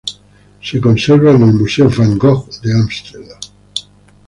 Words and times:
Se 0.63 0.81
conserva 0.81 1.29
en 1.29 1.43
el 1.43 1.53
Museo 1.53 1.87
van 1.95 2.17
Gogh 2.17 2.49
de 2.63 2.73
Ámsterdam. 2.73 3.39